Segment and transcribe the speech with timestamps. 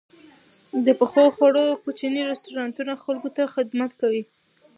[0.85, 4.23] د پخو خوړو کوچني رستورانتونه خلکو ته خدمت کوي.